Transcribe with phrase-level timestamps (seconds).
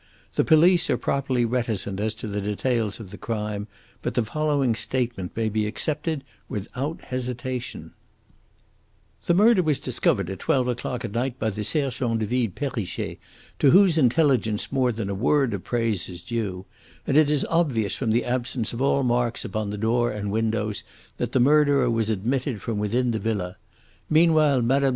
[0.33, 3.67] The police are properly reticent as to the details of the crime,
[4.01, 7.93] but the following statement may be accepted without hesitation:
[9.27, 13.19] "The murder was discovered at twelve o'clock at night by the sergent de ville Perrichet,
[13.59, 16.65] to whose intelligence more than a word of praise is due,
[17.05, 20.83] and it is obvious from the absence of all marks upon the door and windows
[21.17, 23.55] that the murderer was admitted from within the villa.
[24.09, 24.89] Meanwhile Mme.